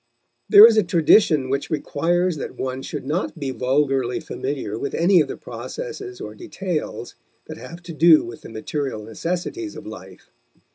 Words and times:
There 0.49 0.65
is 0.65 0.77
a 0.77 0.83
tradition 0.83 1.47
which 1.47 1.69
requires 1.69 2.37
that 2.37 2.55
one 2.57 2.81
should 2.81 3.05
not 3.05 3.37
be 3.39 3.51
vulgarly 3.51 4.19
familiar 4.19 4.75
with 4.79 4.95
any 4.95 5.21
of 5.21 5.27
the 5.27 5.37
processes 5.37 6.19
or 6.19 6.33
details 6.33 7.13
that 7.45 7.57
have 7.57 7.83
to 7.83 7.93
do 7.93 8.23
with 8.25 8.41
the 8.41 8.49
material 8.49 9.03
necessities 9.03 9.75
of 9.75 9.85
life. 9.85 10.31